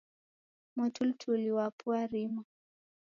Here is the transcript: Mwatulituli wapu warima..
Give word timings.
Mwatulituli 0.75 1.51
wapu 1.57 1.85
warima.. 1.89 2.43